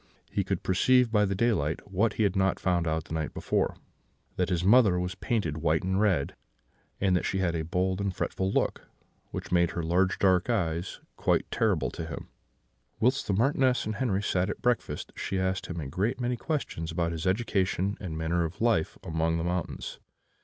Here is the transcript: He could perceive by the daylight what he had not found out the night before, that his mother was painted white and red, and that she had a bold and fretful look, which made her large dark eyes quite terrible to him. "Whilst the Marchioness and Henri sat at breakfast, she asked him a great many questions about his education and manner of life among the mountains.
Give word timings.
He 0.31 0.43
could 0.43 0.63
perceive 0.63 1.11
by 1.11 1.25
the 1.25 1.35
daylight 1.35 1.91
what 1.91 2.13
he 2.13 2.23
had 2.23 2.35
not 2.35 2.59
found 2.59 2.87
out 2.87 3.03
the 3.03 3.13
night 3.13 3.35
before, 3.35 3.75
that 4.35 4.49
his 4.49 4.63
mother 4.63 4.99
was 4.99 5.13
painted 5.13 5.57
white 5.59 5.83
and 5.83 6.01
red, 6.01 6.35
and 6.99 7.15
that 7.15 7.23
she 7.23 7.37
had 7.37 7.53
a 7.55 7.63
bold 7.63 8.01
and 8.01 8.11
fretful 8.11 8.51
look, 8.51 8.87
which 9.29 9.51
made 9.51 9.69
her 9.73 9.83
large 9.83 10.17
dark 10.17 10.49
eyes 10.49 10.99
quite 11.17 11.45
terrible 11.51 11.91
to 11.91 12.07
him. 12.07 12.29
"Whilst 12.99 13.27
the 13.27 13.33
Marchioness 13.33 13.85
and 13.85 13.97
Henri 13.97 14.23
sat 14.23 14.49
at 14.49 14.63
breakfast, 14.63 15.13
she 15.15 15.37
asked 15.39 15.67
him 15.67 15.79
a 15.79 15.85
great 15.87 16.19
many 16.19 16.35
questions 16.35 16.91
about 16.91 17.11
his 17.11 17.27
education 17.27 17.95
and 17.99 18.17
manner 18.17 18.43
of 18.43 18.59
life 18.59 18.97
among 19.03 19.37
the 19.37 19.43
mountains. 19.43 19.99